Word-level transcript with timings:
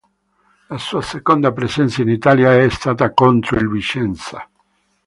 La 0.69 0.79
sua 0.79 1.03
seconda 1.03 1.51
presenza 1.51 2.01
in 2.01 2.09
Italia 2.09 2.55
è 2.55 2.67
stata 2.69 3.11
contro 3.13 3.57
il 3.59 3.69
Vicenza. 3.69 4.49